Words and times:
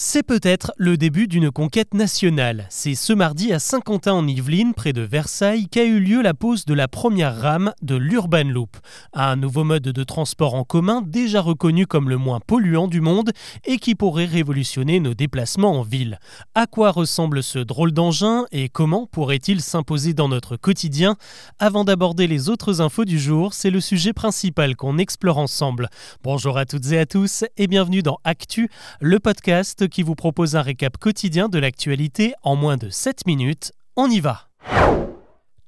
C'est 0.00 0.22
peut-être 0.22 0.70
le 0.76 0.96
début 0.96 1.26
d'une 1.26 1.50
conquête 1.50 1.92
nationale. 1.92 2.66
C'est 2.70 2.94
ce 2.94 3.12
mardi 3.12 3.52
à 3.52 3.58
Saint-Quentin 3.58 4.12
en 4.12 4.28
Yvelines, 4.28 4.72
près 4.72 4.92
de 4.92 5.00
Versailles, 5.00 5.66
qu'a 5.66 5.82
eu 5.84 5.98
lieu 5.98 6.22
la 6.22 6.34
pose 6.34 6.64
de 6.66 6.72
la 6.72 6.86
première 6.86 7.36
rame 7.36 7.72
de 7.82 7.96
l'Urban 7.96 8.44
Loop, 8.44 8.76
un 9.12 9.34
nouveau 9.34 9.64
mode 9.64 9.82
de 9.82 10.04
transport 10.04 10.54
en 10.54 10.62
commun 10.62 11.02
déjà 11.04 11.40
reconnu 11.40 11.88
comme 11.88 12.08
le 12.08 12.16
moins 12.16 12.38
polluant 12.38 12.86
du 12.86 13.00
monde 13.00 13.32
et 13.64 13.78
qui 13.78 13.96
pourrait 13.96 14.26
révolutionner 14.26 15.00
nos 15.00 15.14
déplacements 15.14 15.80
en 15.80 15.82
ville. 15.82 16.20
À 16.54 16.68
quoi 16.68 16.92
ressemble 16.92 17.42
ce 17.42 17.58
drôle 17.58 17.90
d'engin 17.90 18.44
et 18.52 18.68
comment 18.68 19.08
pourrait-il 19.08 19.60
s'imposer 19.60 20.14
dans 20.14 20.28
notre 20.28 20.56
quotidien? 20.56 21.16
Avant 21.58 21.82
d'aborder 21.82 22.28
les 22.28 22.48
autres 22.48 22.80
infos 22.80 23.04
du 23.04 23.18
jour, 23.18 23.52
c'est 23.52 23.70
le 23.70 23.80
sujet 23.80 24.12
principal 24.12 24.76
qu'on 24.76 24.96
explore 24.96 25.38
ensemble. 25.38 25.88
Bonjour 26.22 26.56
à 26.56 26.66
toutes 26.66 26.92
et 26.92 27.00
à 27.00 27.06
tous 27.06 27.44
et 27.56 27.66
bienvenue 27.66 28.02
dans 28.02 28.20
Actu, 28.22 28.70
le 29.00 29.18
podcast 29.18 29.87
qui 29.88 30.02
vous 30.02 30.14
propose 30.14 30.56
un 30.56 30.62
récap 30.62 30.96
quotidien 30.98 31.48
de 31.48 31.58
l'actualité 31.58 32.34
en 32.42 32.56
moins 32.56 32.76
de 32.76 32.88
7 32.88 33.26
minutes. 33.26 33.72
On 33.96 34.08
y 34.08 34.20
va 34.20 34.48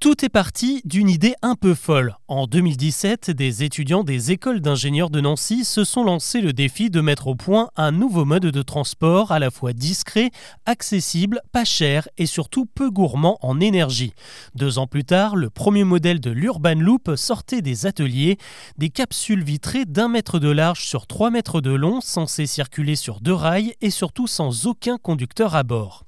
tout 0.00 0.24
est 0.24 0.30
parti 0.30 0.80
d'une 0.86 1.10
idée 1.10 1.34
un 1.42 1.54
peu 1.54 1.74
folle. 1.74 2.16
En 2.30 2.46
2017, 2.46 3.32
des 3.32 3.64
étudiants 3.64 4.04
des 4.04 4.30
écoles 4.30 4.60
d'ingénieurs 4.60 5.10
de 5.10 5.20
Nancy 5.20 5.64
se 5.64 5.82
sont 5.82 6.04
lancés 6.04 6.40
le 6.40 6.52
défi 6.52 6.88
de 6.88 7.00
mettre 7.00 7.26
au 7.26 7.34
point 7.34 7.70
un 7.76 7.90
nouveau 7.90 8.24
mode 8.24 8.46
de 8.46 8.62
transport 8.62 9.32
à 9.32 9.40
la 9.40 9.50
fois 9.50 9.72
discret, 9.72 10.30
accessible, 10.64 11.40
pas 11.50 11.64
cher 11.64 12.08
et 12.18 12.26
surtout 12.26 12.66
peu 12.66 12.88
gourmand 12.88 13.36
en 13.42 13.58
énergie. 13.58 14.12
Deux 14.54 14.78
ans 14.78 14.86
plus 14.86 15.02
tard, 15.02 15.34
le 15.34 15.50
premier 15.50 15.82
modèle 15.82 16.20
de 16.20 16.30
l'Urban 16.30 16.76
Loop 16.76 17.16
sortait 17.16 17.62
des 17.62 17.86
ateliers, 17.86 18.38
des 18.78 18.90
capsules 18.90 19.42
vitrées 19.42 19.84
d'un 19.84 20.06
mètre 20.06 20.38
de 20.38 20.50
large 20.50 20.84
sur 20.84 21.08
trois 21.08 21.32
mètres 21.32 21.60
de 21.60 21.72
long, 21.72 22.00
censées 22.00 22.46
circuler 22.46 22.94
sur 22.94 23.18
deux 23.18 23.34
rails 23.34 23.74
et 23.80 23.90
surtout 23.90 24.28
sans 24.28 24.68
aucun 24.68 24.98
conducteur 24.98 25.56
à 25.56 25.64
bord. 25.64 26.04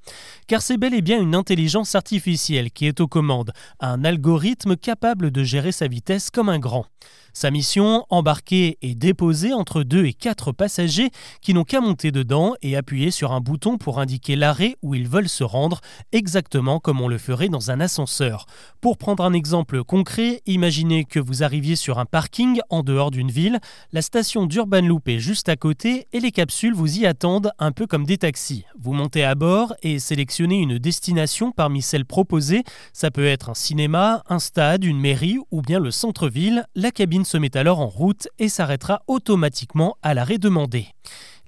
Car 0.46 0.62
c'est 0.62 0.76
bel 0.76 0.94
et 0.94 1.02
bien 1.02 1.20
une 1.20 1.34
intelligence 1.34 1.96
artificielle 1.96 2.70
qui 2.70 2.86
est 2.86 3.00
aux 3.00 3.08
commandes 3.08 3.52
un 3.80 4.04
algorithme 4.04 4.76
capable 4.76 5.32
de 5.32 5.42
gérer 5.42 5.72
sa 5.72 5.88
vitesse 5.88 6.11
comme 6.32 6.48
un 6.48 6.58
grand. 6.58 6.86
Sa 7.34 7.50
mission, 7.50 8.04
embarquer 8.10 8.76
et 8.82 8.94
déposer 8.94 9.54
entre 9.54 9.84
2 9.84 10.04
et 10.04 10.12
4 10.12 10.52
passagers 10.52 11.10
qui 11.40 11.54
n'ont 11.54 11.64
qu'à 11.64 11.80
monter 11.80 12.12
dedans 12.12 12.54
et 12.60 12.76
appuyer 12.76 13.10
sur 13.10 13.32
un 13.32 13.40
bouton 13.40 13.78
pour 13.78 14.00
indiquer 14.00 14.36
l'arrêt 14.36 14.76
où 14.82 14.94
ils 14.94 15.08
veulent 15.08 15.30
se 15.30 15.42
rendre, 15.42 15.80
exactement 16.12 16.78
comme 16.78 17.00
on 17.00 17.08
le 17.08 17.16
ferait 17.16 17.48
dans 17.48 17.70
un 17.70 17.80
ascenseur. 17.80 18.44
Pour 18.82 18.98
prendre 18.98 19.24
un 19.24 19.32
exemple 19.32 19.82
concret, 19.82 20.42
imaginez 20.44 21.06
que 21.06 21.20
vous 21.20 21.42
arriviez 21.42 21.74
sur 21.74 21.98
un 21.98 22.04
parking 22.04 22.60
en 22.68 22.82
dehors 22.82 23.10
d'une 23.10 23.30
ville, 23.30 23.60
la 23.92 24.02
station 24.02 24.44
d'Urban 24.44 24.82
Loop 24.82 25.08
est 25.08 25.18
juste 25.18 25.48
à 25.48 25.56
côté 25.56 26.08
et 26.12 26.20
les 26.20 26.32
capsules 26.32 26.74
vous 26.74 26.98
y 26.98 27.06
attendent 27.06 27.52
un 27.58 27.72
peu 27.72 27.86
comme 27.86 28.04
des 28.04 28.18
taxis. 28.18 28.66
Vous 28.78 28.92
montez 28.92 29.24
à 29.24 29.34
bord 29.34 29.72
et 29.82 30.00
sélectionnez 30.00 30.58
une 30.58 30.78
destination 30.78 31.50
parmi 31.50 31.80
celles 31.80 32.04
proposées, 32.04 32.62
ça 32.92 33.10
peut 33.10 33.26
être 33.26 33.48
un 33.48 33.54
cinéma, 33.54 34.22
un 34.28 34.38
stade, 34.38 34.84
une 34.84 35.00
mairie 35.00 35.38
ou 35.50 35.62
bien 35.62 35.80
le 35.80 35.90
centre-ville, 36.02 36.66
la 36.74 36.90
cabine 36.90 37.24
se 37.24 37.38
met 37.38 37.56
alors 37.56 37.78
en 37.78 37.86
route 37.86 38.26
et 38.40 38.48
s'arrêtera 38.48 39.04
automatiquement 39.06 39.96
à 40.02 40.14
l'arrêt 40.14 40.38
demandé. 40.38 40.88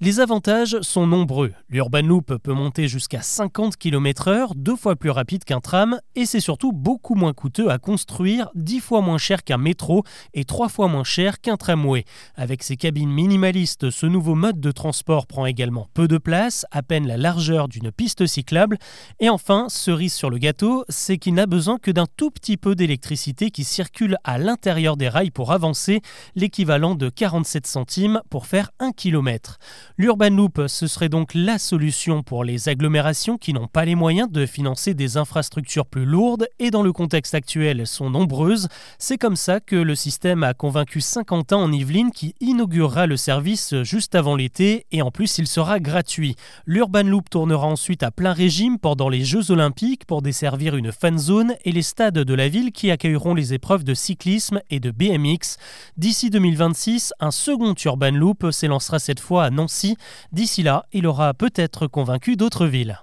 Les 0.01 0.19
avantages 0.19 0.81
sont 0.81 1.07
nombreux. 1.07 1.53
L'Urban 1.69 2.01
Loop 2.01 2.35
peut 2.43 2.51
monter 2.51 2.89
jusqu'à 2.89 3.21
50 3.21 3.77
km/h, 3.77 4.51
deux 4.53 4.75
fois 4.75 4.97
plus 4.97 5.09
rapide 5.09 5.45
qu'un 5.45 5.61
tram, 5.61 6.01
et 6.15 6.25
c'est 6.25 6.41
surtout 6.41 6.73
beaucoup 6.73 7.15
moins 7.15 7.31
coûteux 7.31 7.69
à 7.69 7.77
construire, 7.77 8.49
dix 8.55 8.81
fois 8.81 8.99
moins 8.99 9.17
cher 9.17 9.45
qu'un 9.45 9.57
métro 9.57 10.03
et 10.33 10.43
trois 10.43 10.67
fois 10.67 10.89
moins 10.89 11.05
cher 11.05 11.39
qu'un 11.39 11.55
tramway. 11.55 12.03
Avec 12.35 12.61
ses 12.61 12.75
cabines 12.75 13.09
minimalistes, 13.09 13.89
ce 13.89 14.05
nouveau 14.05 14.35
mode 14.35 14.59
de 14.59 14.69
transport 14.71 15.27
prend 15.27 15.45
également 15.45 15.87
peu 15.93 16.09
de 16.09 16.17
place, 16.17 16.65
à 16.71 16.83
peine 16.83 17.07
la 17.07 17.15
largeur 17.15 17.69
d'une 17.69 17.89
piste 17.89 18.25
cyclable. 18.25 18.77
Et 19.21 19.29
enfin, 19.29 19.67
cerise 19.69 20.13
sur 20.13 20.29
le 20.29 20.39
gâteau, 20.39 20.83
c'est 20.89 21.17
qu'il 21.17 21.35
n'a 21.35 21.45
besoin 21.45 21.77
que 21.77 21.91
d'un 21.91 22.07
tout 22.17 22.31
petit 22.31 22.57
peu 22.57 22.75
d'électricité 22.75 23.49
qui 23.49 23.63
circule 23.63 24.17
à 24.25 24.39
l'intérieur 24.39 24.97
des 24.97 25.07
rails 25.07 25.31
pour 25.31 25.53
avancer, 25.53 26.01
l'équivalent 26.35 26.95
de 26.95 27.07
47 27.07 27.65
centimes 27.65 28.21
pour 28.29 28.45
faire 28.45 28.71
un 28.79 28.91
kilomètre. 28.91 29.57
L'Urban 29.97 30.31
Loop, 30.31 30.63
ce 30.67 30.87
serait 30.87 31.07
donc 31.07 31.33
la 31.33 31.57
solution 31.57 32.21
pour 32.21 32.43
les 32.43 32.67
agglomérations 32.67 33.37
qui 33.37 33.53
n'ont 33.53 33.69
pas 33.69 33.85
les 33.85 33.95
moyens 33.95 34.29
de 34.29 34.45
financer 34.45 34.93
des 34.93 35.15
infrastructures 35.15 35.85
plus 35.85 36.03
lourdes 36.03 36.49
et 36.59 36.69
dans 36.69 36.83
le 36.83 36.91
contexte 36.91 37.33
actuel 37.33 37.87
sont 37.87 38.09
nombreuses. 38.09 38.67
C'est 38.99 39.17
comme 39.17 39.37
ça 39.37 39.61
que 39.61 39.77
le 39.77 39.95
système 39.95 40.43
a 40.43 40.53
convaincu 40.53 40.99
Saint-Quentin 40.99 41.55
en 41.55 41.71
Yvelines 41.71 42.11
qui 42.11 42.35
inaugurera 42.41 43.07
le 43.07 43.15
service 43.15 43.73
juste 43.83 44.15
avant 44.15 44.35
l'été 44.35 44.85
et 44.91 45.01
en 45.01 45.11
plus 45.11 45.37
il 45.37 45.47
sera 45.47 45.79
gratuit. 45.79 46.35
L'Urban 46.65 47.03
Loop 47.03 47.29
tournera 47.29 47.67
ensuite 47.67 48.03
à 48.03 48.11
plein 48.11 48.33
régime 48.33 48.79
pendant 48.79 49.07
les 49.07 49.23
Jeux 49.23 49.49
Olympiques 49.49 50.05
pour 50.05 50.21
desservir 50.21 50.75
une 50.75 50.91
fan 50.91 51.17
zone 51.17 51.53
et 51.63 51.71
les 51.71 51.83
stades 51.83 52.19
de 52.19 52.33
la 52.33 52.49
ville 52.49 52.73
qui 52.73 52.91
accueilleront 52.91 53.33
les 53.33 53.53
épreuves 53.53 53.85
de 53.85 53.93
cyclisme 53.93 54.59
et 54.69 54.81
de 54.81 54.91
BMX. 54.91 55.55
D'ici 55.95 56.29
2026, 56.29 57.13
un 57.21 57.31
second 57.31 57.73
Urban 57.85 58.11
Loop 58.11 58.51
s'élancera 58.51 58.99
cette 58.99 59.21
fois 59.21 59.45
à 59.45 59.49
Nancy 59.51 59.84
D'ici 60.31 60.63
là, 60.63 60.85
il 60.93 61.07
aura 61.07 61.33
peut-être 61.33 61.87
convaincu 61.87 62.35
d'autres 62.35 62.65
villes. 62.65 62.99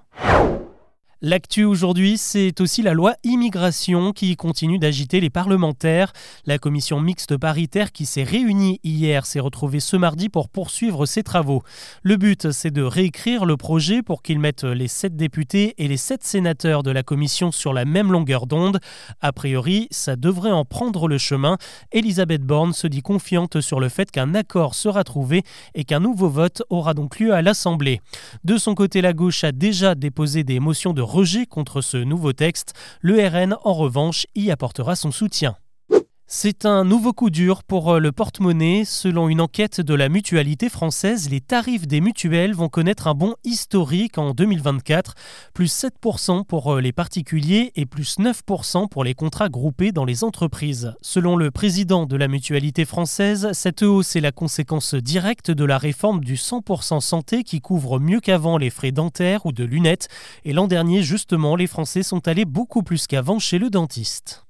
L'actu 1.25 1.63
aujourd'hui, 1.63 2.19
c'est 2.19 2.61
aussi 2.61 2.83
la 2.83 2.95
loi 2.95 3.15
immigration 3.23 4.11
qui 4.11 4.35
continue 4.35 4.81
d'agiter 4.81 5.21
les 5.21 5.31
parlementaires. 5.31 6.13
La 6.47 6.59
commission 6.59 7.01
mixte 7.01 7.37
paritaire 7.37 7.93
qui 7.93 8.07
s'est 8.07 8.25
réunie 8.25 8.81
hier 8.83 9.25
s'est 9.25 9.39
retrouvée 9.39 9.79
ce 9.79 9.97
mardi 9.97 10.29
pour 10.29 10.49
poursuivre 10.49 11.07
ses 11.07 11.23
travaux. 11.23 11.63
Le 12.03 12.17
but, 12.17 12.51
c'est 12.51 12.73
de 12.73 12.83
réécrire 12.83 13.45
le 13.45 13.57
projet 13.57 14.03
pour 14.03 14.25
qu'il 14.25 14.41
mette 14.41 14.65
les 14.65 14.89
sept 14.89 15.15
députés 15.15 15.77
et 15.79 15.87
les 15.87 15.97
sept 15.97 16.25
sénateurs 16.25 16.83
de 16.83 16.91
la 16.91 17.05
commission 17.05 17.53
sur 17.53 17.73
la 17.73 17.85
même 17.85 18.11
longueur 18.11 18.49
d'onde. 18.49 18.81
A 19.21 19.33
priori, 19.33 19.87
ça 19.93 20.17
devrait 20.17 20.51
en 20.51 20.65
prendre 20.65 21.07
le 21.07 21.19
chemin. 21.19 21.57
Elisabeth 21.93 22.43
Borne 22.43 22.73
se 22.73 22.89
dit 22.89 23.03
confiante 23.03 23.61
sur 23.61 23.79
le 23.79 23.89
fait 23.89 24.11
qu'un 24.11 24.35
accord 24.35 24.75
sera 24.75 25.05
trouvé 25.05 25.45
et 25.77 25.85
qu'un 25.85 26.01
nouveau 26.01 26.29
vote 26.29 26.65
aura 26.69 26.95
donc 26.95 27.21
lieu 27.21 27.33
à 27.33 27.43
l'Assemblée. 27.43 28.01
De 28.43 28.57
son 28.57 28.75
côté, 28.75 29.01
la 29.01 29.13
gauche 29.13 29.45
a 29.45 29.53
déjà 29.53 29.95
déposé 29.95 30.43
des 30.43 30.59
motions 30.59 30.93
de 30.93 31.12
rejet 31.13 31.47
contre 31.47 31.83
ce 31.83 31.99
nouveau 31.99 32.33
texte, 32.33 32.73
le 33.01 33.27
RN 33.27 33.57
en 33.65 33.75
revanche 33.75 34.27
y 34.35 34.51
apportera 34.51 34.97
son 34.97 35.13
soutien. 35.13 35.57
C'est 36.35 36.65
un 36.65 36.85
nouveau 36.85 37.13
coup 37.13 37.29
dur 37.29 37.63
pour 37.63 37.93
euh, 37.93 37.99
le 37.99 38.11
porte-monnaie. 38.11 38.87
Selon 38.87 39.29
une 39.29 39.43
enquête 39.43 39.83
de 39.83 39.93
la 39.93 40.09
mutualité 40.09 40.71
française, 40.71 41.29
les 41.29 41.43
tarifs 41.43 41.87
des 41.87 42.01
mutuelles 42.01 42.55
vont 42.55 42.71
connaître 42.71 43.07
un 43.07 43.13
bond 43.13 43.35
historique 43.45 44.17
en 44.17 44.33
2024, 44.33 45.15
plus 45.53 45.71
7% 45.71 46.47
pour 46.47 46.73
euh, 46.73 46.81
les 46.81 46.93
particuliers 46.93 47.71
et 47.77 47.85
plus 47.85 48.19
9% 48.19 48.89
pour 48.89 49.05
les 49.05 49.13
contrats 49.13 49.51
groupés 49.51 49.93
dans 49.93 50.07
les 50.07 50.25
entreprises. 50.25 50.95
Selon 51.03 51.37
le 51.37 51.51
président 51.51 52.07
de 52.07 52.17
la 52.17 52.29
mutualité 52.29 52.87
française, 52.87 53.51
cette 53.53 53.83
hausse 53.83 54.17
est 54.17 54.21
la 54.21 54.33
conséquence 54.33 54.95
directe 54.95 55.51
de 55.51 55.67
la 55.67 55.77
réforme 55.77 56.25
du 56.25 56.37
100% 56.37 57.01
santé 57.01 57.45
qui 57.45 57.61
couvre 57.61 58.01
mieux 58.01 58.21
qu'avant 58.21 58.57
les 58.57 58.71
frais 58.71 58.91
dentaires 58.91 59.45
ou 59.45 59.53
de 59.53 59.65
lunettes. 59.65 60.09
Et 60.47 60.55
l'an 60.55 60.67
dernier, 60.67 61.03
justement, 61.03 61.57
les 61.57 61.67
Français 61.67 62.03
sont 62.03 62.27
allés 62.27 62.47
beaucoup 62.47 62.83
plus 62.83 63.07
qu'avant 63.07 63.39
chez 63.39 63.59
le 63.59 63.69
dentiste. 63.69 64.47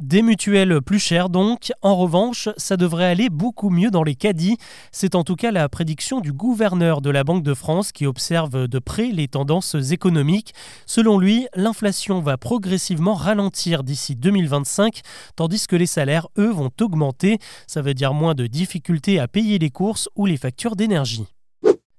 Des 0.00 0.22
mutuelles 0.22 0.80
plus 0.80 0.98
chères 0.98 1.28
donc. 1.28 1.72
En 1.82 1.94
revanche, 1.94 2.48
ça 2.56 2.78
devrait 2.78 3.04
aller 3.04 3.28
beaucoup 3.28 3.68
mieux 3.68 3.90
dans 3.90 4.02
les 4.02 4.14
caddies. 4.14 4.56
C'est 4.92 5.14
en 5.14 5.24
tout 5.24 5.36
cas 5.36 5.50
la 5.50 5.68
prédiction 5.68 6.20
du 6.20 6.32
gouverneur 6.32 7.02
de 7.02 7.10
la 7.10 7.22
Banque 7.22 7.42
de 7.42 7.52
France 7.52 7.92
qui 7.92 8.06
observe 8.06 8.66
de 8.66 8.78
près 8.78 9.08
les 9.08 9.28
tendances 9.28 9.76
économiques. 9.90 10.54
Selon 10.86 11.18
lui, 11.18 11.48
l'inflation 11.54 12.20
va 12.20 12.38
progressivement 12.38 13.12
ralentir 13.12 13.84
d'ici 13.84 14.16
2025, 14.16 15.02
tandis 15.36 15.66
que 15.66 15.76
les 15.76 15.84
salaires, 15.84 16.28
eux, 16.38 16.50
vont 16.50 16.70
augmenter. 16.80 17.38
Ça 17.66 17.82
veut 17.82 17.92
dire 17.92 18.14
moins 18.14 18.34
de 18.34 18.46
difficultés 18.46 19.20
à 19.20 19.28
payer 19.28 19.58
les 19.58 19.70
courses 19.70 20.08
ou 20.16 20.24
les 20.24 20.38
factures 20.38 20.76
d'énergie. 20.76 21.26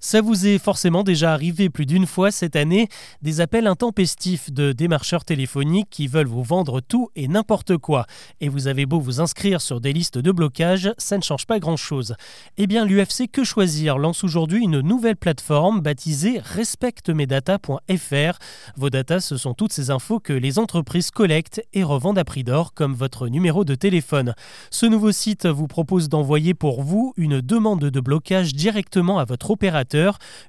Ça 0.03 0.19
vous 0.19 0.47
est 0.47 0.57
forcément 0.57 1.03
déjà 1.03 1.31
arrivé 1.31 1.69
plus 1.69 1.85
d'une 1.85 2.07
fois 2.07 2.31
cette 2.31 2.55
année, 2.55 2.87
des 3.21 3.39
appels 3.39 3.67
intempestifs 3.67 4.51
de 4.51 4.71
démarcheurs 4.71 5.23
téléphoniques 5.23 5.91
qui 5.91 6.07
veulent 6.07 6.25
vous 6.25 6.41
vendre 6.41 6.81
tout 6.81 7.09
et 7.15 7.27
n'importe 7.27 7.77
quoi. 7.77 8.07
Et 8.39 8.49
vous 8.49 8.65
avez 8.65 8.87
beau 8.87 8.99
vous 8.99 9.21
inscrire 9.21 9.61
sur 9.61 9.79
des 9.79 9.93
listes 9.93 10.17
de 10.17 10.31
blocage, 10.31 10.91
ça 10.97 11.17
ne 11.17 11.21
change 11.21 11.45
pas 11.45 11.59
grand-chose. 11.59 12.15
Eh 12.57 12.65
bien, 12.65 12.83
l'UFC 12.83 13.29
Que 13.31 13.43
Choisir 13.43 13.99
lance 13.99 14.23
aujourd'hui 14.23 14.63
une 14.63 14.79
nouvelle 14.79 15.17
plateforme 15.17 15.81
baptisée 15.81 16.39
respectemedata.fr. 16.43 18.39
Vos 18.77 18.89
datas, 18.89 19.19
ce 19.19 19.37
sont 19.37 19.53
toutes 19.53 19.71
ces 19.71 19.91
infos 19.91 20.19
que 20.19 20.33
les 20.33 20.57
entreprises 20.57 21.11
collectent 21.11 21.61
et 21.73 21.83
revendent 21.83 22.17
à 22.17 22.23
prix 22.23 22.43
d'or, 22.43 22.73
comme 22.73 22.95
votre 22.95 23.27
numéro 23.27 23.65
de 23.65 23.75
téléphone. 23.75 24.33
Ce 24.71 24.87
nouveau 24.87 25.11
site 25.11 25.45
vous 25.45 25.67
propose 25.67 26.09
d'envoyer 26.09 26.55
pour 26.55 26.81
vous 26.81 27.13
une 27.17 27.39
demande 27.39 27.81
de 27.81 27.99
blocage 27.99 28.55
directement 28.55 29.19
à 29.19 29.25
votre 29.25 29.51
opérateur 29.51 29.90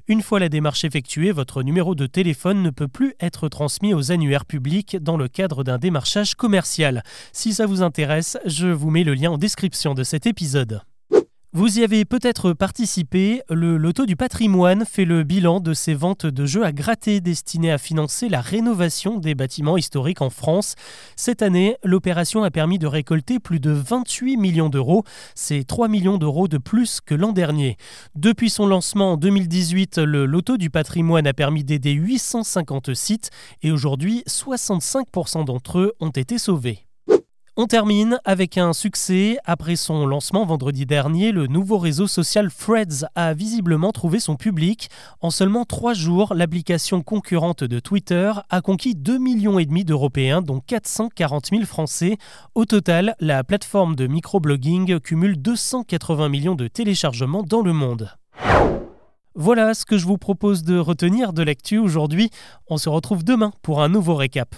une 0.08 0.22
fois 0.22 0.40
la 0.40 0.48
démarche 0.48 0.84
effectuée, 0.84 1.32
votre 1.32 1.62
numéro 1.62 1.94
de 1.94 2.06
téléphone 2.06 2.62
ne 2.62 2.70
peut 2.70 2.88
plus 2.88 3.14
être 3.20 3.48
transmis 3.48 3.94
aux 3.94 4.12
annuaires 4.12 4.46
publics 4.46 4.96
dans 5.00 5.16
le 5.16 5.28
cadre 5.28 5.64
d'un 5.64 5.78
démarchage 5.78 6.34
commercial. 6.34 7.02
Si 7.32 7.52
ça 7.54 7.66
vous 7.66 7.82
intéresse, 7.82 8.38
je 8.46 8.68
vous 8.68 8.90
mets 8.90 9.04
le 9.04 9.14
lien 9.14 9.30
en 9.30 9.38
description 9.38 9.94
de 9.94 10.04
cet 10.04 10.26
épisode. 10.26 10.82
Vous 11.54 11.78
y 11.78 11.84
avez 11.84 12.06
peut-être 12.06 12.54
participé, 12.54 13.42
le 13.50 13.76
Loto 13.76 14.06
du 14.06 14.16
patrimoine 14.16 14.86
fait 14.86 15.04
le 15.04 15.22
bilan 15.22 15.60
de 15.60 15.74
ses 15.74 15.92
ventes 15.92 16.24
de 16.24 16.46
jeux 16.46 16.64
à 16.64 16.72
gratter 16.72 17.20
destinées 17.20 17.70
à 17.70 17.76
financer 17.76 18.30
la 18.30 18.40
rénovation 18.40 19.18
des 19.18 19.34
bâtiments 19.34 19.76
historiques 19.76 20.22
en 20.22 20.30
France. 20.30 20.76
Cette 21.14 21.42
année, 21.42 21.76
l'opération 21.84 22.42
a 22.42 22.50
permis 22.50 22.78
de 22.78 22.86
récolter 22.86 23.38
plus 23.38 23.60
de 23.60 23.70
28 23.70 24.38
millions 24.38 24.70
d'euros, 24.70 25.04
c'est 25.34 25.64
3 25.64 25.88
millions 25.88 26.16
d'euros 26.16 26.48
de 26.48 26.56
plus 26.56 27.02
que 27.02 27.14
l'an 27.14 27.32
dernier. 27.32 27.76
Depuis 28.14 28.48
son 28.48 28.66
lancement 28.66 29.12
en 29.12 29.16
2018, 29.18 29.98
le 29.98 30.24
Loto 30.24 30.56
du 30.56 30.70
patrimoine 30.70 31.26
a 31.26 31.34
permis 31.34 31.64
d'aider 31.64 31.92
850 31.92 32.94
sites 32.94 33.28
et 33.60 33.70
aujourd'hui 33.70 34.24
65% 34.26 35.44
d'entre 35.44 35.80
eux 35.80 35.92
ont 36.00 36.08
été 36.08 36.38
sauvés. 36.38 36.86
On 37.62 37.68
termine 37.68 38.18
avec 38.24 38.58
un 38.58 38.72
succès. 38.72 39.38
Après 39.44 39.76
son 39.76 40.04
lancement 40.04 40.44
vendredi 40.44 40.84
dernier, 40.84 41.30
le 41.30 41.46
nouveau 41.46 41.78
réseau 41.78 42.08
social 42.08 42.50
Threads 42.50 43.06
a 43.14 43.34
visiblement 43.34 43.92
trouvé 43.92 44.18
son 44.18 44.34
public. 44.34 44.90
En 45.20 45.30
seulement 45.30 45.64
trois 45.64 45.94
jours, 45.94 46.34
l'application 46.34 47.02
concurrente 47.02 47.62
de 47.62 47.78
Twitter 47.78 48.32
a 48.50 48.62
conquis 48.62 48.94
2,5 48.96 49.18
millions 49.20 49.84
d'Européens, 49.84 50.42
dont 50.42 50.58
440 50.58 51.50
000 51.52 51.64
Français. 51.64 52.16
Au 52.56 52.64
total, 52.64 53.14
la 53.20 53.44
plateforme 53.44 53.94
de 53.94 54.08
microblogging 54.08 54.98
cumule 54.98 55.40
280 55.40 56.28
millions 56.30 56.56
de 56.56 56.66
téléchargements 56.66 57.44
dans 57.44 57.62
le 57.62 57.72
monde. 57.72 58.10
Voilà 59.36 59.74
ce 59.74 59.84
que 59.84 59.98
je 59.98 60.06
vous 60.06 60.18
propose 60.18 60.64
de 60.64 60.78
retenir 60.78 61.32
de 61.32 61.44
l'actu 61.44 61.78
aujourd'hui. 61.78 62.30
On 62.66 62.76
se 62.76 62.88
retrouve 62.88 63.22
demain 63.22 63.52
pour 63.62 63.82
un 63.84 63.88
nouveau 63.88 64.16
récap. 64.16 64.56